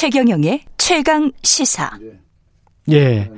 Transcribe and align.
최경영의 0.00 0.62
최강 0.78 1.30
시사. 1.42 1.90
예. 2.90 3.30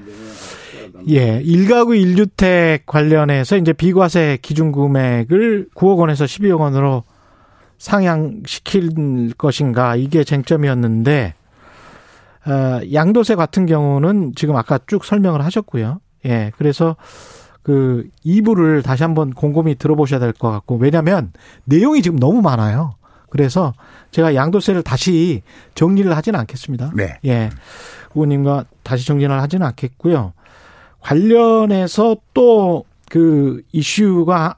예. 1.09 1.41
일가구 1.43 1.91
1주택 1.91 2.83
관련해서 2.87 3.57
이제 3.57 3.73
비과세 3.73 4.39
기준 4.43 4.71
금액을 4.71 5.71
9억 5.75 5.99
원에서 5.99 6.25
12억 6.25 6.61
원으로 6.61 7.03
상향시킬 7.79 9.33
것인가 9.37 9.97
이게 9.97 10.23
쟁점이었는데 10.23 11.35
어, 12.47 12.81
양도세 12.93 13.35
같은 13.35 13.67
경우는 13.67 14.35
지금 14.37 14.55
아까 14.55 14.79
쭉 14.87 15.05
설명을 15.05 15.45
하셨고요. 15.45 15.99
예. 16.27 16.53
그래서 16.59 16.95
그 17.65 18.07
2부를 18.25 18.85
다시 18.85 19.03
한번 19.03 19.31
곰곰이 19.33 19.75
들어보셔야 19.75 20.21
될 20.21 20.33
것 20.33 20.53
같고 20.53 20.77
왜냐하면 20.77 21.33
내용이 21.65 22.03
지금 22.03 22.21
너무 22.21 22.41
많아요. 22.41 22.95
그래서 23.33 23.73
제가 24.11 24.35
양도세를 24.35 24.83
다시 24.83 25.43
정리를 25.75 26.15
하지는 26.15 26.39
않겠습니다. 26.41 26.93
네. 26.95 27.19
예. 27.25 27.49
의원님과 28.15 28.67
다시 28.83 29.07
정리를 29.07 29.33
하지는 29.41 29.67
않겠고요. 29.67 30.35
관련해서 31.01 32.17
또 32.35 32.85
그 33.13 33.61
이슈가 33.73 34.57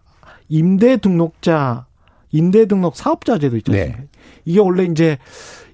임대 0.48 0.97
등록자, 0.97 1.87
임대 2.30 2.66
등록 2.66 2.95
사업자 2.95 3.37
제도 3.37 3.56
있죠. 3.56 3.73
네. 3.73 3.97
이게 4.45 4.60
원래 4.60 4.84
이제 4.84 5.19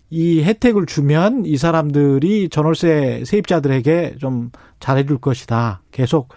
이 0.09 0.43
혜택을 0.43 0.87
주면 0.87 1.45
이 1.45 1.59
사람들이 1.59 2.49
전월세 2.49 3.25
세입자들에게 3.27 4.17
좀 4.19 4.51
잘해줄 4.79 5.19
것이다. 5.19 5.83
계속 5.91 6.29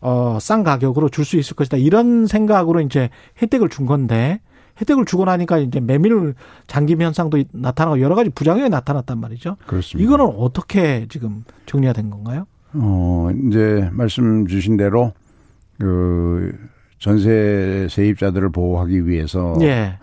어, 0.00 0.38
싼 0.40 0.62
가격으로 0.62 1.08
줄 1.08 1.24
수 1.24 1.36
있을 1.36 1.56
것이다. 1.56 1.76
이런 1.76 2.28
생각으로 2.28 2.80
이제 2.82 3.10
혜택을 3.42 3.68
준 3.68 3.86
건데 3.86 4.40
혜택을 4.80 5.04
주고 5.04 5.24
나니까 5.24 5.58
이제 5.58 5.80
매밀 5.80 6.34
잠김 6.66 7.02
현상도 7.02 7.42
나타나고 7.52 8.00
여러 8.00 8.14
가지 8.14 8.30
부작용이 8.30 8.68
나타났단 8.68 9.18
말이죠. 9.18 9.56
그렇습니다. 9.66 10.04
이거는 10.04 10.34
어떻게 10.36 11.06
지금 11.08 11.44
정리가 11.66 11.92
된 11.92 12.10
건가요? 12.10 12.46
어, 12.72 13.30
이제 13.48 13.88
말씀 13.92 14.46
주신 14.46 14.76
대로 14.76 15.12
그 15.78 16.52
전세 16.98 17.86
세입자들을 17.90 18.50
보호하기 18.50 19.06
위해서 19.06 19.56
예. 19.62 19.98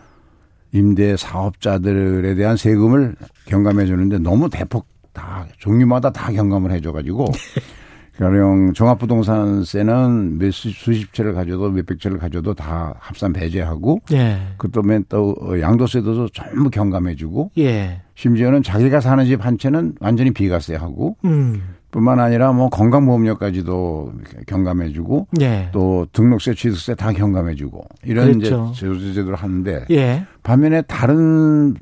임대 0.73 1.15
사업자들에 1.15 2.35
대한 2.35 2.57
세금을 2.57 3.15
경감해 3.45 3.85
주는데 3.85 4.19
너무 4.19 4.49
대폭 4.49 4.87
다 5.13 5.45
종류마다 5.57 6.11
다 6.11 6.31
경감을 6.31 6.71
해줘 6.71 6.91
가지고 6.91 7.25
가령 8.17 8.73
종합부동산세는 8.73 10.39
몇 10.39 10.51
수십 10.51 11.13
채를 11.13 11.33
가져도 11.33 11.69
몇백 11.69 11.99
채를 11.99 12.17
가져도 12.17 12.53
다 12.53 12.95
합산 12.99 13.31
배제하고 13.33 13.99
예. 14.11 14.39
그다음에 14.57 15.01
또 15.07 15.35
양도세도 15.59 16.29
전부 16.29 16.69
경감해주고 16.69 17.51
예. 17.59 18.01
심지어는 18.15 18.63
자기가 18.63 19.01
사는 19.01 19.23
집 19.25 19.37
한 19.45 19.57
채는 19.59 19.93
완전히 19.99 20.31
비과세하고 20.31 21.17
음. 21.25 21.61
뿐만 21.91 22.19
아니라 22.19 22.51
뭐 22.51 22.69
건강보험료까지도 22.69 24.13
경감해주고 24.45 25.27
예. 25.41 25.69
또 25.71 26.05
등록세, 26.11 26.53
취득세 26.53 26.95
다 26.95 27.11
경감해주고 27.11 27.85
이런 28.03 28.39
그렇죠. 28.39 28.71
이제 28.73 29.13
제도를 29.13 29.35
하는데 29.35 29.85
예. 29.91 30.25
반면에 30.43 30.81
다른 30.83 31.75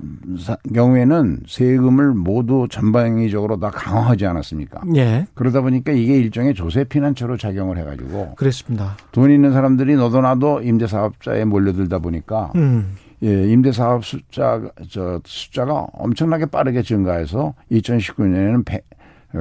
경우에는 0.73 1.41
세금을 1.47 2.13
모두 2.13 2.67
전방위적으로 2.69 3.59
다 3.59 3.71
강화하지 3.71 4.25
않았습니까? 4.25 4.81
예. 4.95 5.27
그러다 5.33 5.61
보니까 5.61 5.91
이게 5.91 6.17
일종의 6.17 6.53
조세 6.53 6.83
피난처로 6.83 7.37
작용을 7.37 7.77
해가지고 7.79 8.35
그렇습니다. 8.35 8.97
돈 9.11 9.31
있는 9.31 9.53
사람들이 9.53 9.95
너도 9.95 10.21
나도 10.21 10.61
임대사업자에 10.61 11.45
몰려들다 11.45 11.99
보니까 11.99 12.51
음. 12.55 12.95
예, 13.23 13.47
임대사업 13.49 14.05
숫자, 14.05 14.61
저, 14.89 15.19
숫자가 15.25 15.87
엄청나게 15.93 16.47
빠르게 16.47 16.81
증가해서 16.81 17.53
2019년에는 17.71 18.65
100, 18.65 18.83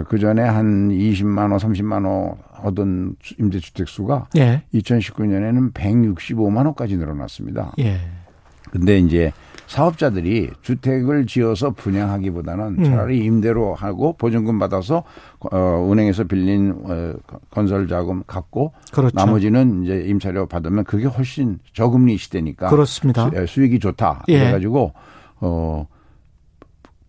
그 0.03 0.19
전에 0.19 0.43
한 0.43 0.89
20만 0.89 1.53
호, 1.53 1.57
30만 1.57 2.05
호 2.05 2.37
얻은 2.63 3.17
임대주택 3.39 3.89
수가 3.89 4.29
예. 4.37 4.63
2019년에는 4.75 5.73
165만 5.73 6.67
호까지 6.67 6.97
늘어났습니다. 6.97 7.73
예. 7.79 8.01
근데 8.71 8.99
이제 8.99 9.33
사업자들이 9.67 10.51
주택을 10.63 11.27
지어서 11.27 11.71
분양하기보다는 11.71 12.79
음. 12.79 12.85
차라리 12.85 13.25
임대로 13.25 13.75
하고 13.75 14.15
보증금 14.17 14.59
받아서 14.59 15.05
어 15.39 15.89
은행에서 15.91 16.25
빌린 16.25 16.75
어 16.85 17.15
건설 17.51 17.89
자금 17.89 18.23
갖고 18.27 18.73
그렇죠. 18.93 19.15
나머지는 19.15 19.85
이제 19.85 20.05
임차료 20.07 20.47
받으면 20.47 20.85
그게 20.85 21.07
훨씬 21.07 21.59
저금리 21.73 22.17
시대니까 22.17 22.69
그렇습니다. 22.69 23.31
수, 23.47 23.63
익이 23.63 23.79
좋다. 23.79 24.25
예. 24.29 24.39
그래 24.39 24.53
가지고 24.53 24.93
어 25.41 25.87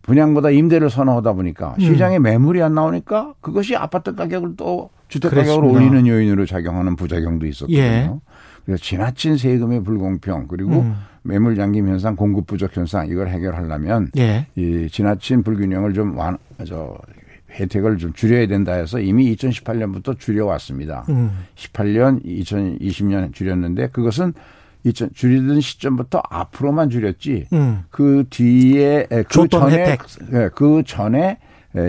분양보다 0.06 0.52
임대를 0.52 0.90
선호하다 0.90 1.34
보니까 1.34 1.76
음. 1.80 1.80
시장에 1.80 2.20
매물이 2.20 2.62
안 2.62 2.76
나오니까 2.76 3.34
그것이 3.42 3.76
아파트 3.76 4.16
가격을 4.16 4.56
또 4.56 4.90
주택 5.08 5.32
가격을 5.32 5.64
올리는 5.66 6.08
요인으로 6.08 6.46
작용하는 6.46 6.96
부작용도 6.96 7.46
있었거든요. 7.48 7.80
예. 7.80 8.12
그래서 8.66 8.82
지나친 8.84 9.38
세금의 9.38 9.84
불공평 9.84 10.48
그리고 10.48 10.82
음. 10.82 10.96
매물 11.24 11.56
잠김 11.56 11.88
현상, 11.88 12.16
공급 12.16 12.46
부족 12.46 12.76
현상 12.76 13.08
이걸 13.08 13.30
해결하려면 13.30 14.12
예. 14.18 14.48
이 14.56 14.88
지나친 14.92 15.44
불균형을 15.44 15.94
좀 15.94 16.18
완, 16.18 16.38
저 16.68 16.98
혜택을 17.52 17.98
좀 17.98 18.14
줄여야 18.14 18.48
된다 18.48 18.74
해서 18.74 19.00
이미 19.00 19.36
2018년부터 19.36 20.20
줄여왔습니다. 20.20 21.06
음. 21.10 21.32
18년, 21.56 22.24
2020년 22.26 23.34
줄였는데 23.34 23.88
그것은 23.90 24.34
2000 24.86 25.10
줄이던 25.14 25.60
시점부터 25.62 26.22
앞으로만 26.30 26.90
줄였지 26.90 27.48
음. 27.54 27.84
그 27.90 28.26
뒤에 28.30 29.08
그 29.28 29.48
전에 29.48 29.78
혜택. 29.80 30.00
예, 30.34 30.50
그 30.54 30.84
전에 30.86 31.40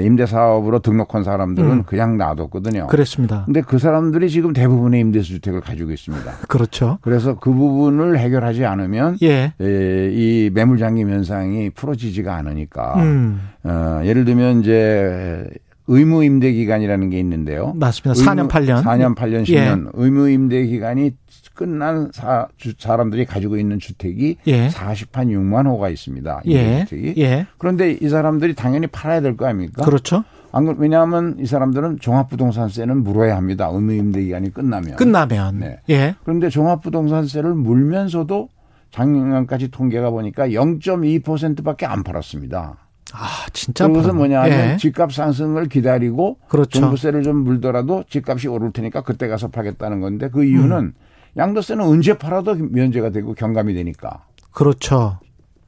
임대 0.02 0.26
사업으로 0.26 0.80
등록한 0.80 1.22
사람들은 1.22 1.70
음. 1.70 1.82
그냥 1.84 2.16
놔뒀거든요. 2.16 2.88
그렇습니다. 2.88 3.44
근데 3.44 3.60
그 3.60 3.78
사람들이 3.78 4.28
지금 4.30 4.52
대부분의 4.52 5.00
임대주택을 5.00 5.60
가지고 5.60 5.92
있습니다. 5.92 6.32
그렇죠. 6.48 6.98
그래서 7.02 7.38
그 7.38 7.52
부분을 7.52 8.18
해결하지 8.18 8.64
않으면 8.64 9.18
예. 9.22 9.52
예, 9.60 10.10
이 10.12 10.50
매물 10.52 10.78
잠김 10.78 11.10
현상이 11.10 11.70
풀어지지가 11.70 12.34
않으니까 12.34 12.94
음. 12.96 13.40
어, 13.62 14.00
예를 14.02 14.24
들면 14.24 14.62
이제 14.62 15.46
의무 15.88 16.24
임대 16.24 16.50
기간이라는 16.50 17.10
게 17.10 17.20
있는데요. 17.20 17.72
맞습니다. 17.76 18.20
4년 18.20 18.48
8년. 18.48 18.82
4년 18.82 19.14
8년 19.14 19.44
10년 19.44 19.86
예. 19.86 19.90
의무 19.94 20.28
임대 20.30 20.66
기간이 20.66 21.12
끝난 21.56 22.10
사, 22.12 22.46
주, 22.58 22.74
사람들이 22.78 23.24
가지고 23.24 23.56
있는 23.56 23.80
주택이 23.80 24.36
예. 24.46 24.68
40한 24.68 25.28
6만 25.30 25.66
호가 25.66 25.88
있습니다. 25.88 26.42
예. 26.46 26.84
주택이. 26.84 27.20
예. 27.20 27.46
그런데 27.58 27.92
이 28.00 28.08
사람들이 28.08 28.54
당연히 28.54 28.86
팔아야 28.86 29.20
될 29.22 29.36
거 29.36 29.46
아닙니까? 29.46 29.84
그렇죠. 29.84 30.22
안, 30.52 30.76
왜냐하면 30.78 31.36
이 31.40 31.46
사람들은 31.46 31.98
종합부동산세는 32.00 33.02
물어야 33.02 33.36
합니다. 33.36 33.68
의무 33.72 33.92
임대 33.94 34.22
기간이 34.22 34.52
끝나면. 34.54 34.96
끝나면. 34.96 35.58
네. 35.58 35.80
예. 35.90 36.14
그런데 36.24 36.48
종합부동산세를 36.48 37.54
물면서도 37.54 38.48
작년까지 38.92 39.70
통계가 39.70 40.10
보니까 40.10 40.48
0.2%밖에 40.48 41.86
안 41.86 42.02
팔았습니다. 42.02 42.76
아, 43.12 43.28
진짜. 43.52 43.86
그것은 43.86 44.16
뭐냐 44.16 44.42
하면 44.42 44.70
예. 44.72 44.76
집값 44.78 45.12
상승을 45.12 45.68
기다리고 45.68 46.38
그렇죠. 46.48 46.80
종부세를 46.80 47.22
좀 47.22 47.36
물더라도 47.44 48.04
집값이 48.08 48.48
오를 48.48 48.72
테니까 48.72 49.02
그때 49.02 49.28
가서 49.28 49.48
팔겠다는 49.48 50.00
건데 50.00 50.28
그 50.32 50.44
이유는 50.44 50.76
음. 50.78 50.92
양도세는 51.36 51.84
언제 51.84 52.16
팔아도 52.16 52.54
면제가 52.54 53.10
되고 53.10 53.34
경감이 53.34 53.74
되니까. 53.74 54.24
그렇죠. 54.52 55.19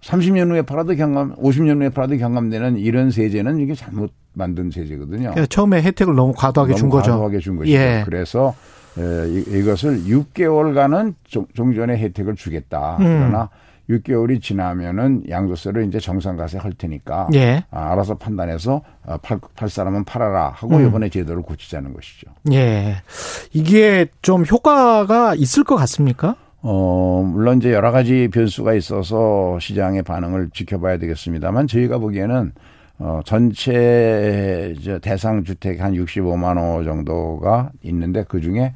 30년 0.00 0.50
후에 0.50 0.62
팔아도 0.62 0.94
경감, 0.94 1.36
50년 1.36 1.80
후에 1.80 1.88
팔아도 1.90 2.16
경감되는 2.16 2.78
이런 2.78 3.10
세제는 3.10 3.58
이게 3.58 3.74
잘못 3.74 4.12
만든 4.32 4.70
세제거든요. 4.70 5.30
그러니까 5.30 5.46
처음에 5.46 5.82
혜택을 5.82 6.14
너무 6.14 6.32
과도하게 6.34 6.72
너무 6.72 6.78
준 6.78 6.88
거죠. 6.88 7.10
과도하게 7.12 7.38
준 7.40 7.56
것이죠. 7.56 7.76
예. 7.76 8.02
그래서 8.04 8.54
이것을 8.96 10.04
6개월간은 10.04 11.14
종전의 11.54 11.98
혜택을 11.98 12.36
주겠다. 12.36 12.96
음. 13.00 13.04
그러나 13.04 13.48
6개월이 13.90 14.42
지나면은 14.42 15.24
양도세를 15.28 15.86
이제 15.86 15.98
정상가세 15.98 16.58
할 16.58 16.72
테니까 16.72 17.28
예. 17.34 17.64
아, 17.70 17.92
알아서 17.92 18.16
판단해서 18.16 18.82
아, 19.06 19.16
팔, 19.18 19.38
팔 19.56 19.68
사람은 19.68 20.04
팔아라 20.04 20.50
하고 20.50 20.76
음. 20.76 20.86
이번에 20.86 21.08
제도를 21.08 21.42
고치자는 21.42 21.94
것이죠. 21.94 22.30
예. 22.52 22.96
이게 23.52 24.06
좀 24.22 24.44
효과가 24.44 25.34
있을 25.34 25.64
것 25.64 25.76
같습니까? 25.76 26.36
어, 26.60 27.22
물론 27.26 27.58
이제 27.58 27.72
여러 27.72 27.90
가지 27.92 28.28
변수가 28.28 28.74
있어서 28.74 29.58
시장의 29.60 30.02
반응을 30.02 30.50
지켜봐야 30.52 30.98
되겠습니다만 30.98 31.66
저희가 31.66 31.98
보기에는 31.98 32.52
어, 33.00 33.20
전체 33.24 34.74
대상 35.00 35.44
주택 35.44 35.80
한 35.80 35.94
65만 35.94 36.58
호 36.58 36.82
정도가 36.84 37.70
있는데 37.82 38.24
그 38.26 38.40
중에 38.40 38.74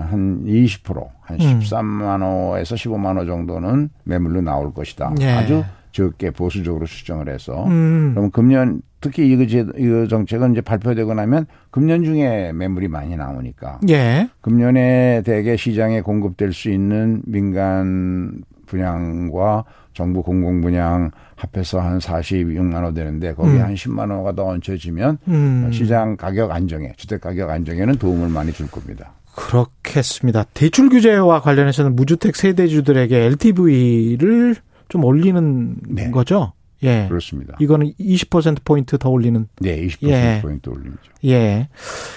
한 0.00 0.44
20%, 0.44 1.08
한 1.20 1.40
음. 1.40 1.60
13만 1.60 2.22
호에서 2.22 2.74
15만 2.74 3.18
호 3.18 3.26
정도는 3.26 3.90
매물로 4.04 4.42
나올 4.42 4.72
것이다. 4.72 5.14
예. 5.20 5.30
아주 5.30 5.64
적게 5.92 6.30
보수적으로 6.30 6.86
추정을 6.86 7.28
해서 7.28 7.64
음. 7.66 8.12
그럼 8.14 8.30
금년 8.30 8.82
특히 9.00 9.30
이거 9.30 9.46
제 9.46 9.66
이거 9.76 10.06
정책은 10.06 10.52
이제 10.52 10.60
발표되고 10.60 11.14
나면 11.14 11.46
금년 11.70 12.04
중에 12.04 12.52
매물이 12.52 12.88
많이 12.88 13.16
나오니까 13.16 13.80
예. 13.88 14.28
금년에 14.40 15.22
대개 15.24 15.56
시장에 15.56 16.00
공급될 16.00 16.52
수 16.52 16.70
있는 16.70 17.22
민간 17.24 18.42
분양과 18.66 19.64
정부 19.92 20.22
공공 20.22 20.60
분양 20.60 21.10
합해서 21.34 21.80
한 21.80 21.98
46만 21.98 22.84
원 22.84 22.94
되는데 22.94 23.34
거기에 23.34 23.56
음. 23.56 23.64
한 23.64 23.74
10만 23.74 24.10
원가 24.10 24.32
더 24.32 24.46
얹혀지면 24.46 25.18
음. 25.28 25.70
시장 25.72 26.16
가격 26.16 26.52
안정에 26.52 26.92
주택 26.96 27.20
가격 27.22 27.50
안정에는 27.50 27.96
도움을 27.96 28.28
많이 28.28 28.52
줄 28.52 28.70
겁니다. 28.70 29.14
그렇겠습니다. 29.34 30.44
대출 30.54 30.88
규제와 30.88 31.40
관련해서는 31.40 31.96
무주택 31.96 32.36
세대주들에게 32.36 33.16
LTV를 33.16 34.56
좀 34.88 35.04
올리는 35.04 35.76
네. 35.88 36.10
거죠? 36.10 36.52
예. 36.82 37.06
그렇습니다. 37.08 37.56
이거는 37.60 37.92
20% 38.00 38.58
포인트 38.64 38.96
더 38.98 39.10
올리는. 39.10 39.46
네, 39.60 39.86
20% 39.86 40.08
예. 40.08 40.40
포인트 40.42 40.70
올리죠. 40.70 40.98
예. 41.26 41.68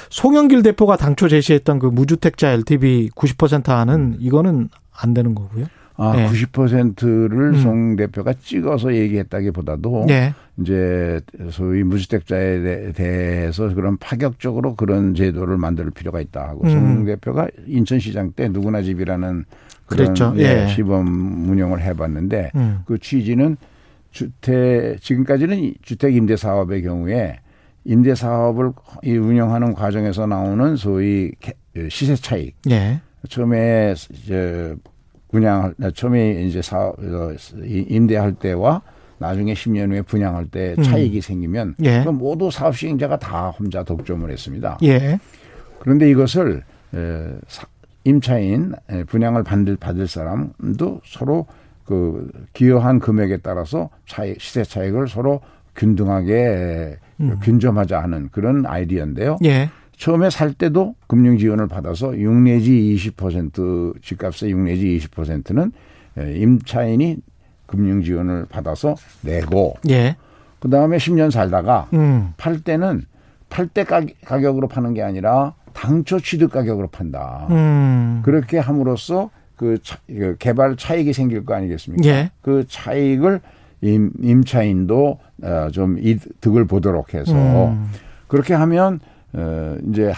송영길 0.10 0.64
대표가 0.64 0.96
당초 0.96 1.28
제시했던 1.28 1.80
그 1.80 1.88
무주택자 1.88 2.52
LTV 2.52 3.10
90% 3.16 3.68
하는 3.68 3.96
음. 3.96 4.18
이거는 4.20 4.70
안 4.92 5.14
되는 5.14 5.36
거고요. 5.36 5.66
아, 5.96 6.14
예. 6.18 6.28
90%를 6.28 7.54
음. 7.54 7.62
송 7.62 7.96
대표가 7.96 8.34
찍어서 8.34 8.96
얘기했다기보다도 8.96 10.08
예. 10.10 10.34
이제 10.60 11.20
소위 11.52 11.84
무주택자에 11.84 12.92
대해서 12.94 13.74
그런 13.74 13.98
파격적으로 13.98 14.76
그런 14.76 15.14
제도를 15.14 15.58
만들 15.58 15.90
필요가 15.92 16.20
있다 16.20 16.48
하고 16.48 16.64
음. 16.66 16.70
송 16.70 17.06
대표가 17.06 17.48
인천시장 17.68 18.32
때 18.32 18.48
누구나 18.48 18.82
집이라는 18.82 19.46
그런 19.86 20.06
그랬죠. 20.06 20.34
예. 20.38 20.68
시범 20.68 21.50
운영을 21.50 21.82
해봤는데 21.82 22.52
음. 22.56 22.80
그 22.86 22.98
취지는 22.98 23.58
주택 24.12 25.00
지금까지는 25.02 25.74
주택 25.82 26.16
임대 26.16 26.36
사업의 26.36 26.84
경우에 26.84 27.40
임대 27.86 28.16
사업을 28.16 28.72
운영하는 29.06 29.74
과정에서 29.74 30.26
나오는 30.26 30.76
소위 30.76 31.32
시세 31.90 32.16
차익. 32.16 32.56
예. 32.70 33.02
처음에 33.30 33.94
이제 34.12 34.76
분양 35.34 35.74
처음에 35.96 36.44
이제 36.44 36.62
사업 36.62 36.96
임대할 37.64 38.34
때와 38.36 38.82
나중에 39.18 39.54
10년 39.54 39.90
후에 39.92 40.02
분양할 40.04 40.46
때 40.46 40.76
음. 40.78 40.84
차익이 40.84 41.18
음. 41.18 41.22
생기면 41.22 41.76
예. 41.84 42.02
그럼 42.02 42.18
모두 42.18 42.52
사업 42.52 42.78
시행자가 42.78 43.18
다 43.18 43.50
혼자 43.50 43.84
독점을 43.84 44.30
했습니다. 44.30 44.78
예. 44.84 45.20
그런데 45.80 46.10
이것을 46.10 46.64
임차인 48.04 48.74
분양을 49.08 49.44
받을 49.44 49.76
받을 49.76 50.08
사람도 50.08 51.02
서로 51.06 51.48
그 51.86 52.30
기여한 52.54 53.00
금액에 53.00 53.38
따라서 53.38 53.90
차익 54.06 54.40
시세 54.40 54.64
차익을 54.64 55.08
서로 55.08 55.42
균등하게 55.76 56.98
음. 57.20 57.40
균점하자 57.42 58.02
하는 58.02 58.30
그런 58.32 58.66
아이디어인데요. 58.66 59.40
예. 59.46 59.70
처음에 59.98 60.30
살 60.30 60.54
때도 60.54 60.96
금융 61.08 61.38
지원을 61.38 61.68
받아서 61.68 62.18
6 62.18 62.34
내지 62.34 62.72
20% 63.16 64.02
집값의 64.02 64.52
6 64.52 64.60
내지 64.60 64.98
20%는 64.98 65.72
임차인이 66.18 67.18
금융 67.66 68.04
지원을 68.04 68.46
받아서 68.50 68.96
내고 69.22 69.76
예. 69.90 70.16
그 70.60 70.70
다음에 70.70 70.98
10년 70.98 71.32
살다가 71.32 71.88
음. 71.94 72.34
팔 72.38 72.62
때는 72.62 73.04
팔 73.50 73.68
때 73.68 73.84
가격으로 73.84 74.68
파는 74.68 74.94
게 74.94 75.04
아니라 75.04 75.54
당초 75.74 76.20
취득 76.20 76.52
가격으로 76.52 76.88
판다. 76.88 77.48
음. 77.50 78.22
그렇게 78.24 78.58
함으로써 78.58 79.30
그, 79.56 79.78
차, 79.84 79.98
그 80.08 80.36
개발 80.40 80.76
차익이 80.76 81.14
생길 81.14 81.46
거 81.46 81.54
아니겠습니까? 81.54 82.08
예. 82.08 82.32
그 82.42 82.66
차익을 82.68 83.42
임, 83.82 84.12
임차인도 84.22 85.20
어, 85.44 85.68
좀 85.72 85.98
이득을 86.00 86.66
보도록 86.66 87.14
해서 87.14 87.34
음. 87.34 87.90
그렇게 88.28 88.54
하면 88.54 89.00
어, 89.34 89.76
이제 89.90 90.14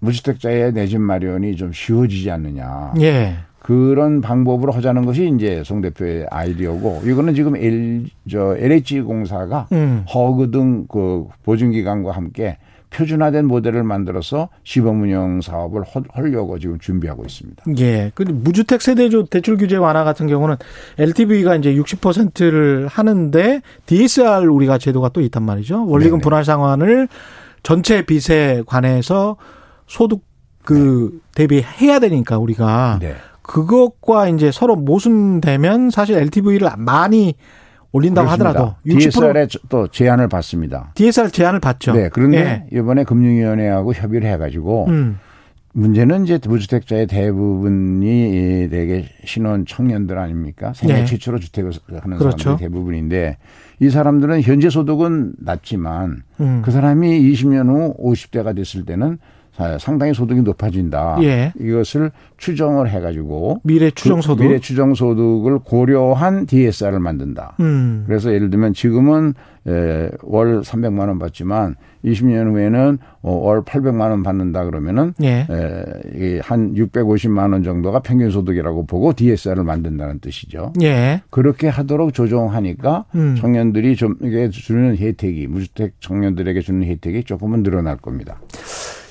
무주택자의 0.00 0.72
내 0.72 0.86
집 0.86 1.00
마련이 1.00 1.56
좀 1.56 1.72
쉬워지지 1.72 2.30
않느냐. 2.30 2.92
예. 3.00 3.34
그런 3.58 4.20
방법으로 4.20 4.70
하자는 4.72 5.04
것이 5.06 5.28
이제 5.34 5.62
송 5.64 5.80
대표의 5.80 6.26
아이디어고 6.30 7.02
이거는 7.04 7.34
지금 7.34 7.56
L 7.56 8.04
저 8.30 8.56
LH 8.56 9.00
공사가 9.00 9.66
음. 9.72 10.04
허그 10.12 10.50
등 10.52 10.86
그 10.88 11.26
보증기관과 11.44 12.12
함께 12.12 12.58
표준화된 12.90 13.46
모델을 13.46 13.82
만들어서 13.82 14.48
시범 14.62 15.02
운영 15.02 15.40
사업을 15.40 15.82
하려고 16.12 16.58
지금 16.60 16.78
준비하고 16.78 17.24
있습니다. 17.24 17.64
예. 17.80 18.12
근데 18.14 18.32
무주택 18.32 18.80
세대주 18.80 19.26
대출 19.30 19.56
규제 19.56 19.74
완화 19.76 20.04
같은 20.04 20.28
경우는 20.28 20.54
LTV가 20.98 21.56
이제 21.56 21.74
60%를 21.74 22.86
하는데 22.86 23.60
DSR 23.86 24.46
우리가 24.48 24.78
제도가 24.78 25.08
또 25.08 25.20
있단 25.22 25.42
말이죠. 25.42 25.86
원리금. 25.88 26.20
분할 26.20 26.44
상환을 26.44 27.08
전체 27.66 28.02
빚에 28.02 28.62
관해서 28.64 29.36
소득 29.88 30.20
그 30.64 31.10
네. 31.12 31.18
대비해야 31.34 31.98
되니까 31.98 32.38
우리가 32.38 33.00
네. 33.02 33.16
그것과 33.42 34.28
이제 34.28 34.52
서로 34.52 34.76
모순되면 34.76 35.90
사실 35.90 36.16
LTV를 36.16 36.68
많이 36.76 37.34
올린다고 37.90 38.28
그렇습니다. 38.28 38.50
하더라도 38.50 38.76
60% 38.86 38.98
DSR에 39.00 39.48
또 39.68 39.88
제안을 39.88 40.28
받습니다. 40.28 40.92
DSR 40.94 41.32
제안을 41.32 41.58
받죠. 41.58 41.92
네. 41.94 42.08
그런데 42.08 42.68
예. 42.72 42.78
이번에 42.78 43.02
금융위원회하고 43.02 43.94
협의를 43.94 44.30
해가지고 44.30 44.86
음. 44.86 45.18
문제는 45.76 46.24
이제 46.24 46.40
무주택자의 46.42 47.06
대부분이 47.06 48.68
되게 48.70 49.04
신혼 49.26 49.66
청년들 49.66 50.18
아닙니까? 50.18 50.72
생애 50.72 50.94
네. 50.94 51.04
최초로 51.04 51.38
주택을 51.38 51.70
하는 52.00 52.16
그렇죠. 52.16 52.38
사람들이 52.38 52.66
대부분인데 52.66 53.36
이 53.80 53.90
사람들은 53.90 54.40
현재 54.40 54.70
소득은 54.70 55.34
낮지만 55.38 56.22
음. 56.40 56.62
그 56.64 56.70
사람이 56.70 57.30
20년 57.30 57.68
후 57.68 57.94
50대가 57.98 58.56
됐을 58.56 58.86
때는 58.86 59.18
상당히 59.78 60.14
소득이 60.14 60.42
높아진다. 60.42 61.18
예. 61.22 61.52
이것을 61.58 62.10
추정을 62.36 62.90
해가지고 62.90 63.60
미래 63.64 63.90
추정 63.90 64.20
소득, 64.20 64.42
그 64.42 64.48
미래 64.48 64.58
추정 64.58 64.94
소득을 64.94 65.60
고려한 65.60 66.46
DSR을 66.46 67.00
만든다. 67.00 67.56
음. 67.60 68.04
그래서 68.06 68.32
예를 68.32 68.50
들면 68.50 68.74
지금은 68.74 69.34
월 70.22 70.60
300만 70.60 71.08
원 71.08 71.18
받지만 71.18 71.74
20년 72.04 72.52
후에는 72.52 72.98
어, 73.22 73.32
월 73.32 73.62
800만 73.62 74.10
원 74.10 74.22
받는다 74.22 74.64
그러면은 74.64 75.12
예. 75.22 75.46
한 76.42 76.74
650만 76.74 77.52
원 77.52 77.64
정도가 77.64 78.00
평균 78.00 78.30
소득이라고 78.30 78.86
보고 78.86 79.12
DSR을 79.12 79.64
만든다는 79.64 80.20
뜻이죠. 80.20 80.72
예. 80.82 81.22
그렇게 81.30 81.68
하도록 81.68 82.14
조정하니까 82.14 83.06
음. 83.16 83.34
청년들이 83.38 83.96
좀 83.96 84.16
이게 84.22 84.50
주는 84.50 84.96
혜택이 84.96 85.48
무주택 85.48 86.00
청년들에게 86.00 86.60
주는 86.60 86.86
혜택이 86.86 87.24
조금은 87.24 87.62
늘어날 87.64 87.96
겁니다. 87.96 88.38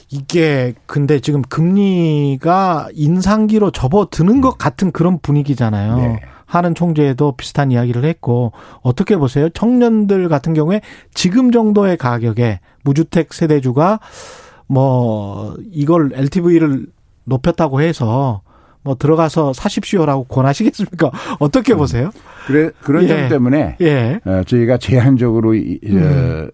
이게 0.09 0.73
근데 0.85 1.19
지금 1.19 1.41
금리가 1.41 2.89
인상기로 2.93 3.71
접어드는 3.71 4.41
것 4.41 4.57
같은 4.57 4.91
그런 4.91 5.19
분위기잖아요. 5.19 5.97
네. 5.97 6.19
하는 6.45 6.75
총재도 6.75 7.33
비슷한 7.37 7.71
이야기를 7.71 8.05
했고 8.05 8.51
어떻게 8.81 9.17
보세요? 9.17 9.49
청년들 9.49 10.29
같은 10.29 10.53
경우에 10.53 10.81
지금 11.13 11.51
정도의 11.51 11.97
가격에 11.97 12.59
무주택 12.83 13.33
세대주가 13.33 13.99
뭐 14.67 15.55
이걸 15.71 16.11
LTV를 16.13 16.85
높였다고 17.23 17.81
해서 17.81 18.41
뭐 18.83 18.95
들어가서 18.95 19.53
사십시오라고 19.53 20.25
권하시겠습니까? 20.25 21.11
어떻게 21.39 21.73
음. 21.73 21.79
보세요? 21.79 22.11
그래 22.45 22.69
그런 22.81 23.03
예. 23.05 23.07
점 23.07 23.29
때문에 23.29 23.77
예. 23.81 24.19
어, 24.23 24.43
저희가 24.45 24.77
제한적으로 24.77 25.53
음. 25.53 26.51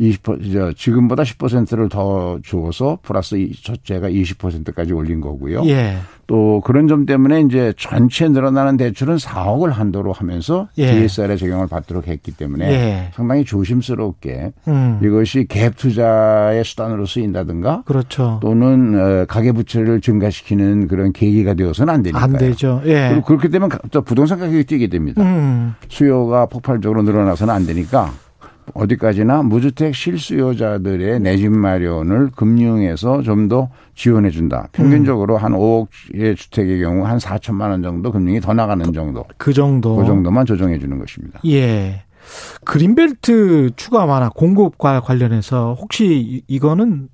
20% 0.00 0.76
지금보다 0.76 1.22
10%를 1.22 1.88
더 1.88 2.38
주어서 2.42 2.98
플러스 3.02 3.36
첫째가 3.62 4.08
20%까지 4.10 4.92
올린 4.92 5.20
거고요. 5.20 5.64
예. 5.66 5.96
또 6.26 6.62
그런 6.64 6.88
점 6.88 7.06
때문에 7.06 7.42
이제 7.42 7.72
전체 7.76 8.28
늘어나는 8.28 8.76
대출은 8.76 9.16
4억을 9.16 9.70
한도로 9.70 10.12
하면서 10.12 10.68
예. 10.78 10.92
DSR의 10.92 11.38
적용을 11.38 11.66
받도록 11.66 12.08
했기 12.08 12.32
때문에 12.32 12.70
예. 12.70 13.10
상당히 13.12 13.44
조심스럽게 13.44 14.52
음. 14.68 15.00
이것이 15.02 15.46
갭 15.46 15.76
투자의 15.76 16.64
수단으로 16.64 17.06
쓰인다든가 17.06 17.82
그렇죠. 17.84 18.38
또는 18.42 18.94
어, 18.98 19.24
가계 19.26 19.52
부채를 19.52 20.00
증가시키는 20.00 20.88
그런 20.88 21.12
계기가 21.12 21.54
되어서는 21.54 21.92
안 21.92 22.02
되니까요. 22.02 22.24
안 22.24 22.32
되죠. 22.38 22.80
예. 22.86 23.08
그리고 23.10 23.26
그렇게 23.26 23.48
되면 23.48 23.68
또 23.90 24.02
부동산 24.02 24.38
가격이 24.38 24.64
뛰게 24.64 24.86
됩니다. 24.88 25.22
음. 25.22 25.74
수요가 25.88 26.46
폭발적으로 26.46 27.02
늘어나서는 27.02 27.52
안 27.52 27.66
되니까 27.66 28.12
어디까지나 28.72 29.42
무주택 29.42 29.94
실수요자들의 29.94 31.20
내 31.20 31.36
집 31.36 31.50
마련을 31.52 32.30
금융에서 32.34 33.22
좀 33.22 33.48
더 33.48 33.68
지원해 33.94 34.30
준다. 34.30 34.68
평균적으로 34.72 35.36
음. 35.36 35.42
한 35.42 35.52
5억의 35.52 36.36
주택의 36.36 36.80
경우 36.80 37.04
한 37.06 37.18
4천만 37.18 37.68
원 37.70 37.82
정도 37.82 38.10
금융이 38.10 38.40
더 38.40 38.54
나가는 38.54 38.90
정도. 38.92 39.24
그 39.36 39.52
정도. 39.52 39.96
그 39.96 40.04
정도만 40.06 40.46
조정해 40.46 40.78
주는 40.78 40.98
것입니다. 40.98 41.40
예. 41.46 42.02
그린벨트 42.64 43.70
추가 43.76 44.04
완화 44.04 44.30
공급과 44.30 45.00
관련해서 45.00 45.76
혹시 45.78 46.42
이거는 46.48 47.08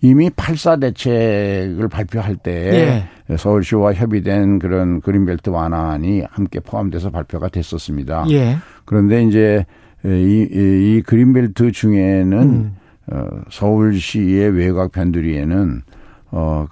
이미 0.00 0.30
8사 0.30 0.80
대책을 0.80 1.88
발표할 1.88 2.36
때 2.36 3.08
예. 3.30 3.36
서울시와 3.36 3.94
협의된 3.94 4.58
그런 4.58 5.00
그린벨트 5.00 5.50
완화안이 5.50 6.22
함께 6.30 6.60
포함돼서 6.60 7.10
발표가 7.10 7.48
됐었습니다. 7.48 8.26
예. 8.30 8.56
그런데 8.84 9.22
이제 9.24 9.38
예, 9.38 9.66
이, 10.04 10.48
이, 10.50 10.96
이 10.96 11.02
그린벨트 11.02 11.72
중에는 11.72 12.38
음. 12.38 12.76
어, 13.12 13.26
서울시의 13.50 14.50
외곽 14.50 14.92
변두리에는 14.92 15.82
어, 16.30 16.66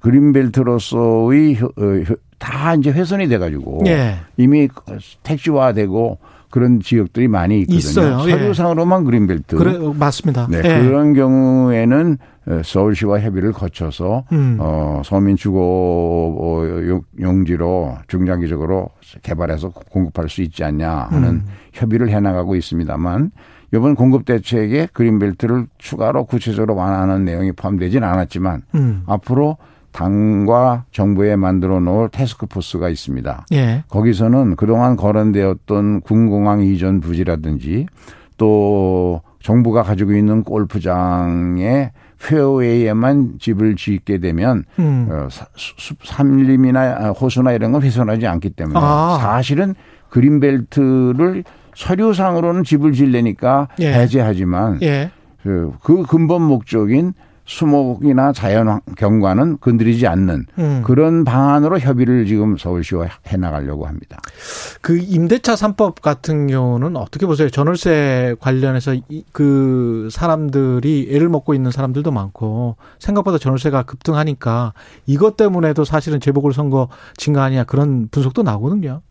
그린벨트로서의 0.00 1.60
효, 1.60 1.66
어, 1.66 1.82
효, 2.08 2.14
다 2.38 2.74
이제 2.74 2.90
훼손이 2.90 3.28
돼가지고 3.28 3.84
예. 3.86 4.16
이미 4.36 4.68
택시화되고 5.22 6.18
그런 6.54 6.78
지역들이 6.78 7.26
많이 7.26 7.62
있거든요. 7.62 7.78
있어요. 7.78 8.28
예. 8.28 8.30
서류상으로만 8.30 9.00
예. 9.00 9.04
그린벨트. 9.06 9.56
그래 9.56 9.76
맞습니다. 9.98 10.46
네, 10.48 10.58
예. 10.58 10.84
그런 10.84 11.12
경우에는 11.12 12.16
서울시와 12.62 13.18
협의를 13.18 13.50
거쳐서 13.50 14.22
음. 14.30 14.58
어, 14.60 15.02
서민 15.04 15.34
주거 15.34 15.58
어, 15.60 16.62
용지로 17.20 17.98
중장기적으로 18.06 18.90
개발해서 19.22 19.70
공급할 19.90 20.28
수 20.28 20.42
있지 20.42 20.62
않냐 20.62 21.08
하는 21.10 21.28
음. 21.28 21.44
협의를 21.72 22.10
해나가고 22.10 22.54
있습니다만 22.54 23.32
이번 23.74 23.96
공급 23.96 24.24
대책에 24.24 24.90
그린벨트를 24.92 25.66
추가로 25.78 26.26
구체적으로 26.26 26.76
완화하는 26.76 27.24
내용이 27.24 27.50
포함되지는 27.50 28.06
않았지만 28.06 28.62
음. 28.76 29.02
앞으로 29.06 29.56
당과 29.94 30.84
정부에 30.90 31.36
만들어 31.36 31.78
놓을 31.78 32.08
테스크포스가 32.10 32.88
있습니다. 32.88 33.46
예. 33.52 33.84
거기서는 33.88 34.56
그동안 34.56 34.96
거론되었던 34.96 36.00
군공항 36.00 36.62
이전 36.62 37.00
부지라든지 37.00 37.86
또 38.36 39.22
정부가 39.40 39.84
가지고 39.84 40.14
있는 40.14 40.42
골프장의 40.42 41.92
페어웨이에만 42.20 43.34
집을 43.38 43.76
짓게 43.76 44.18
되면 44.18 44.64
음. 44.80 45.08
어, 45.10 45.28
산림이나 46.02 47.12
호수나 47.12 47.52
이런 47.52 47.70
건 47.70 47.82
훼손하지 47.82 48.26
않기 48.26 48.50
때문에 48.50 48.80
아. 48.82 49.18
사실은 49.20 49.76
그린벨트를 50.08 51.44
서류상으로는 51.76 52.64
집을 52.64 52.92
짓려니까 52.92 53.68
예. 53.78 53.92
해제하지만 53.92 54.80
예. 54.82 55.10
그, 55.42 55.72
그 55.82 56.02
근본 56.02 56.42
목적인 56.42 57.12
수목이나 57.46 58.32
자연 58.32 58.80
경관은 58.96 59.58
건드리지 59.60 60.06
않는 60.06 60.46
음. 60.58 60.82
그런 60.84 61.24
방안으로 61.24 61.78
협의를 61.78 62.26
지금 62.26 62.56
서울시와 62.56 63.08
해 63.28 63.36
나가려고 63.36 63.86
합니다. 63.86 64.18
그 64.80 64.96
임대차 64.96 65.54
3법 65.54 66.00
같은 66.00 66.46
경우는 66.46 66.96
어떻게 66.96 67.26
보세요? 67.26 67.50
전월세 67.50 68.36
관련해서 68.40 68.96
그 69.32 70.08
사람들이 70.10 71.08
애를 71.10 71.28
먹고 71.28 71.54
있는 71.54 71.70
사람들도 71.70 72.10
많고 72.10 72.76
생각보다 72.98 73.38
전월세가 73.38 73.82
급등하니까 73.82 74.72
이것 75.06 75.36
때문에도 75.36 75.84
사실은 75.84 76.20
재보궐 76.20 76.54
선거 76.54 76.88
증가하냐 77.16 77.64
그런 77.64 78.08
분석도 78.10 78.42
나오거든요. 78.42 79.02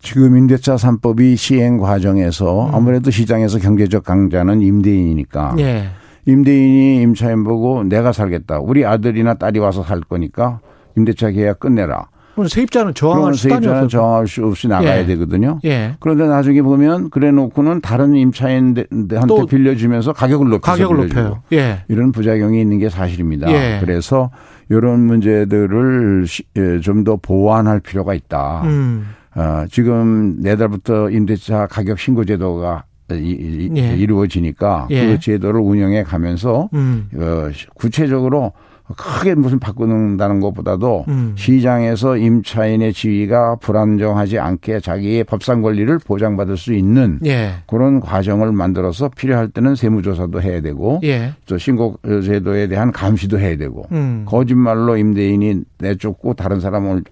지금 0.00 0.36
임대차 0.36 0.76
3법이 0.76 1.36
시행 1.36 1.78
과정에서 1.78 2.68
음. 2.68 2.74
아무래도 2.74 3.10
시장에서 3.10 3.58
경제적 3.58 4.04
강자는 4.04 4.62
임대인이니까 4.62 5.56
예. 5.58 5.90
임대인이 6.26 7.02
임차인 7.02 7.44
보고 7.44 7.82
내가 7.84 8.12
살겠다. 8.12 8.58
우리 8.58 8.84
아들이나 8.84 9.34
딸이 9.34 9.58
와서 9.58 9.82
살 9.82 10.00
거니까 10.00 10.60
임대차 10.96 11.30
계약 11.30 11.60
끝내라. 11.60 12.08
그럼 12.34 12.48
세입자는 12.48 12.92
저항할 12.92 13.32
세입자는 13.34 13.88
저항할 13.88 14.28
수 14.28 14.44
없이 14.44 14.68
나가야 14.68 14.98
예. 15.00 15.06
되거든요. 15.06 15.58
예. 15.64 15.96
그런데 16.00 16.26
나중에 16.26 16.60
보면 16.60 17.08
그래 17.08 17.30
놓고는 17.30 17.80
다른 17.80 18.14
임차인한테 18.14 19.46
빌려주면서 19.48 20.12
가격을 20.12 20.50
높여서 20.50 20.72
가격을 20.72 21.08
높여요. 21.08 21.42
예. 21.54 21.84
이런 21.88 22.12
부작용이 22.12 22.60
있는 22.60 22.78
게 22.78 22.90
사실입니다. 22.90 23.50
예. 23.50 23.78
그래서 23.80 24.30
이런 24.68 25.00
문제들을 25.00 26.26
예, 26.58 26.80
좀더 26.80 27.16
보완할 27.16 27.80
필요가 27.80 28.12
있다. 28.12 28.62
음. 28.64 29.14
어, 29.34 29.64
지금 29.70 30.36
내달부터 30.40 31.10
임대차 31.10 31.68
가격 31.68 31.98
신고 31.98 32.26
제도가 32.26 32.84
이, 33.14 33.70
예. 33.76 33.96
이루어지니까 33.96 34.88
예. 34.90 35.06
그 35.06 35.20
제도를 35.20 35.60
운영해 35.60 36.02
가면서 36.02 36.68
음. 36.74 37.08
어, 37.14 37.50
구체적으로 37.74 38.52
크게 38.96 39.34
무슨 39.34 39.58
바꾸는다는 39.58 40.40
것보다도 40.40 41.06
음. 41.08 41.34
시장에서 41.36 42.16
임차인의 42.16 42.92
지위가 42.92 43.56
불안정하지 43.56 44.38
않게 44.38 44.80
자기의 44.80 45.24
법상 45.24 45.62
권리를 45.62 45.98
보장받을 45.98 46.56
수 46.56 46.72
있는 46.72 47.18
예. 47.26 47.54
그런 47.66 48.00
과정을 48.00 48.52
만들어서 48.52 49.08
필요할 49.08 49.48
때는 49.48 49.74
세무조사도 49.74 50.40
해야 50.40 50.60
되고 50.60 51.00
예. 51.02 51.32
또 51.46 51.58
신고 51.58 51.98
제도에 52.04 52.68
대한 52.68 52.92
감시도 52.92 53.40
해야 53.40 53.56
되고 53.56 53.86
음. 53.90 54.24
거짓말로 54.24 54.96
임대인이 54.96 55.62
내쫓고 55.78 56.34
다른 56.34 56.60
사람을 56.60 57.02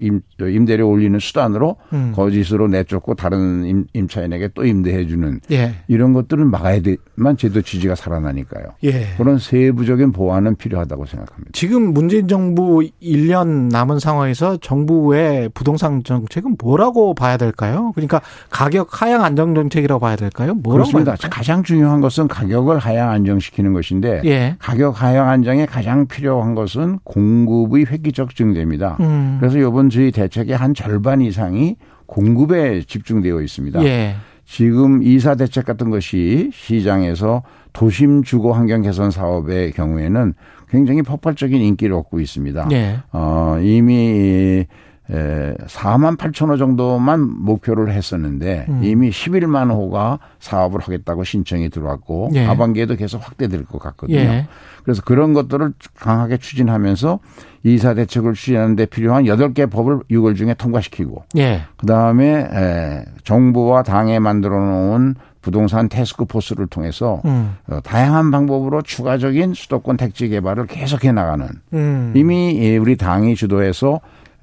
임, 0.00 0.20
임대료 0.40 0.88
올리는 0.88 1.18
수단으로 1.18 1.76
음. 1.92 2.12
거짓으로 2.14 2.68
내쫓고 2.68 3.14
다른 3.14 3.64
임, 3.64 3.86
임차인에게 3.92 4.50
또 4.54 4.64
임대해주는 4.64 5.40
예. 5.52 5.74
이런 5.88 6.12
것들은 6.12 6.50
막아야 6.50 6.80
되만 6.80 7.36
제도 7.36 7.62
취지가 7.62 7.94
살아나니까요. 7.94 8.66
예. 8.84 9.06
그런 9.16 9.38
세부적인 9.38 10.12
보완은 10.12 10.56
필요하다고 10.56 11.06
생각합니다. 11.06 11.50
지금 11.52 11.92
문재인 11.92 12.28
정부 12.28 12.82
1년 13.02 13.70
남은 13.70 13.98
상황에서 13.98 14.56
정부의 14.58 15.50
부동산 15.54 16.02
정책은 16.02 16.56
뭐라고 16.62 17.14
봐야 17.14 17.36
될까요? 17.36 17.92
그러니까 17.94 18.20
가격 18.50 19.00
하향 19.00 19.24
안정 19.24 19.54
정책이라고 19.54 20.00
봐야 20.00 20.16
될까요? 20.16 20.54
뭐라고 20.54 20.90
그렇습니다. 20.90 21.28
가장 21.28 21.62
중요한 21.62 22.00
것은 22.00 22.28
가격을 22.28 22.78
하향 22.78 23.10
안정시키는 23.10 23.72
것인데 23.72 24.22
예. 24.24 24.56
가격 24.58 25.02
하향 25.02 25.28
안정에 25.28 25.66
가장 25.66 26.06
필요한 26.06 26.54
것은 26.54 26.98
공급의 27.04 27.86
획기적 27.86 28.34
증대입니다. 28.34 28.96
음. 29.00 29.38
그래서 29.40 29.58
이번 29.58 29.79
저희 29.88 30.10
대책의 30.10 30.56
한 30.56 30.74
절반 30.74 31.20
이상이 31.22 31.76
공급에 32.06 32.82
집중되어 32.82 33.40
있습니다. 33.40 33.82
예. 33.84 34.16
지금 34.44 35.02
이사 35.02 35.36
대책 35.36 35.64
같은 35.64 35.90
것이 35.90 36.50
시장에서 36.52 37.44
도심 37.72 38.24
주거 38.24 38.50
환경 38.50 38.82
개선 38.82 39.12
사업의 39.12 39.70
경우에는 39.72 40.34
굉장히 40.68 41.02
폭발적인 41.02 41.60
인기를 41.60 41.94
얻고 41.94 42.18
있습니다. 42.18 42.68
예. 42.72 42.98
어, 43.12 43.58
이미 43.62 44.66
에, 45.10 45.54
4만 45.66 46.16
8천 46.16 46.50
호 46.50 46.56
정도만 46.56 47.20
목표를 47.20 47.92
했었는데 47.92 48.66
음. 48.68 48.80
이미 48.84 49.10
11만 49.10 49.70
호가 49.70 50.18
사업을 50.38 50.80
하겠다고 50.80 51.24
신청이 51.24 51.70
들어왔고 51.70 52.30
예. 52.34 52.44
하반기에도 52.44 52.96
계속 52.96 53.18
확대될 53.26 53.64
것 53.64 53.78
같거든요. 53.80 54.18
예. 54.18 54.46
그래서 54.84 55.02
그런 55.02 55.34
것들을 55.34 55.72
강하게 55.98 56.36
추진하면서 56.36 57.18
이사 57.64 57.94
대책을 57.94 58.34
추진하는 58.34 58.76
데 58.76 58.86
필요한 58.86 59.24
8개 59.24 59.70
법을 59.70 60.00
6월 60.10 60.36
중에 60.36 60.54
통과시키고 60.54 61.24
예. 61.36 61.62
그다음에 61.76 62.48
에, 62.52 63.04
정부와 63.24 63.82
당에 63.82 64.18
만들어 64.18 64.58
놓은 64.58 65.16
부동산 65.42 65.88
테스크 65.88 66.24
포스를 66.26 66.66
통해서 66.66 67.22
음. 67.24 67.56
어, 67.68 67.80
다양한 67.82 68.30
방법으로 68.30 68.82
추가적인 68.82 69.54
수도권 69.54 69.96
택지 69.96 70.28
개발을 70.28 70.66
계속해 70.66 71.12
나가는 71.12 71.48
음. 71.72 72.12
이미 72.14 72.76
우리 72.78 72.96
당이 72.96 73.34
주도해서 73.34 74.00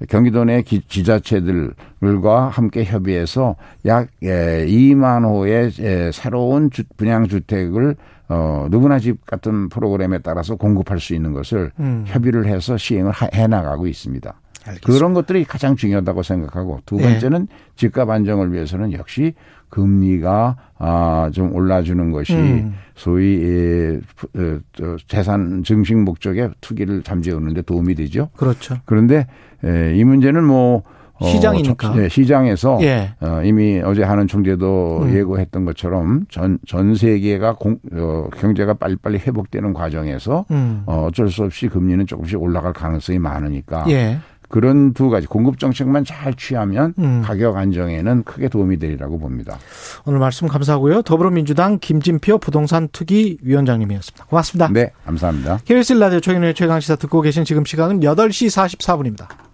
경기도 0.08 0.44
내 0.44 0.62
기, 0.62 0.80
지자체들과 0.86 2.48
함께 2.48 2.84
협의해서 2.84 3.56
약 3.86 4.08
2만 4.22 5.24
호의 5.24 6.12
새로운 6.12 6.70
분양 6.96 7.26
주택을 7.26 7.96
어, 8.28 8.66
누구나 8.70 8.98
집 8.98 9.24
같은 9.24 9.68
프로그램에 9.70 10.18
따라서 10.18 10.54
공급할 10.56 11.00
수 11.00 11.14
있는 11.14 11.32
것을 11.32 11.72
음. 11.80 12.04
협의를 12.06 12.46
해서 12.46 12.76
시행을 12.76 13.12
해 13.34 13.46
나가고 13.46 13.86
있습니다. 13.86 14.34
알겠습니다. 14.68 14.92
그런 14.92 15.14
것들이 15.14 15.44
가장 15.44 15.76
중요하다고 15.76 16.22
생각하고 16.22 16.80
두 16.86 16.96
네. 16.96 17.04
번째는 17.04 17.46
네. 17.46 17.56
집값 17.76 18.08
안정을 18.08 18.52
위해서는 18.52 18.92
역시 18.92 19.34
금리가 19.70 20.56
아, 20.78 21.30
좀 21.32 21.54
올라주는 21.54 22.12
것이 22.12 22.34
음. 22.34 22.74
소위 22.94 23.44
에, 23.44 23.96
어, 24.36 24.96
재산 25.06 25.62
증식 25.62 25.98
목적의 25.98 26.50
투기를 26.60 27.02
잠재우는데 27.02 27.62
도움이 27.62 27.94
되죠. 27.94 28.30
그렇죠. 28.36 28.76
그런데 28.84 29.26
에, 29.64 29.94
이 29.96 30.04
문제는 30.04 30.44
뭐 30.44 30.82
어, 31.20 31.26
시장이니까. 31.26 31.94
네, 31.94 32.08
시장에서 32.08 32.78
예. 32.82 33.10
어, 33.20 33.42
이미 33.44 33.80
어제 33.84 34.02
하는 34.04 34.26
총재도 34.28 35.00
음. 35.02 35.14
예고했던 35.14 35.64
것처럼 35.64 36.26
전, 36.30 36.58
전 36.66 36.94
세계가 36.94 37.54
공, 37.54 37.78
어, 37.92 38.28
경제가 38.36 38.74
빨리빨리 38.74 39.18
회복되는 39.18 39.72
과정에서 39.72 40.46
음. 40.52 40.84
어, 40.86 41.06
어쩔 41.06 41.28
수 41.28 41.42
없이 41.42 41.66
금리는 41.68 42.06
조금씩 42.06 42.40
올라갈 42.40 42.72
가능성이 42.72 43.18
많으니까 43.18 43.84
예. 43.88 44.18
그런 44.48 44.94
두 44.94 45.10
가지 45.10 45.26
공급 45.26 45.58
정책만 45.58 46.04
잘 46.04 46.34
취하면 46.34 46.94
음. 46.98 47.22
가격 47.24 47.56
안정에는 47.56 48.24
크게 48.24 48.48
도움이 48.48 48.78
되리라고 48.78 49.18
봅니다. 49.18 49.58
오늘 50.04 50.18
말씀 50.18 50.48
감사하고요. 50.48 51.02
더불어민주당 51.02 51.78
김진표 51.78 52.38
부동산 52.38 52.88
투기 52.92 53.38
위원장님이었습니다. 53.42 54.24
고맙습니다. 54.26 54.68
네, 54.72 54.92
감사합니다. 55.04 55.60
KBS 55.64 55.94
라디오 55.94 56.20
최근의 56.20 56.54
최강 56.54 56.80
시사 56.80 56.96
듣고 56.96 57.20
계신 57.20 57.44
지금 57.44 57.64
시각은 57.64 58.00
8시 58.00 58.78
44분입니다. 58.78 59.47